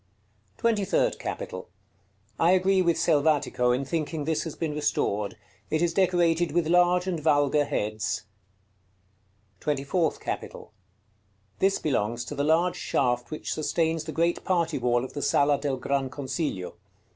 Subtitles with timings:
[0.57, 1.69] TWENTY THIRD CAPITAL.
[2.39, 5.37] I agree with Selvatico in thinking this has been restored.
[5.69, 9.59] It is decorated with large and vulgar heads.§ CXXIII.
[9.59, 10.71] TWENTY FOURTH CAPITAL.
[11.59, 15.59] This belongs to the large shaft which sustains the great party wall of the Sala
[15.59, 16.73] del Gran Consiglio.